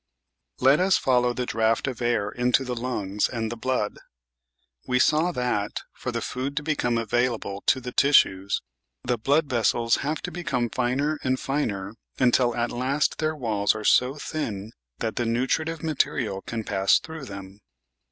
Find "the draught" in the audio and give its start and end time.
1.31-1.85